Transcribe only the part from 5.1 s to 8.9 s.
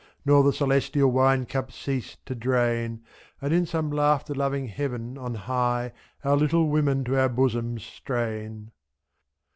on high Our little women to our bosoms strain.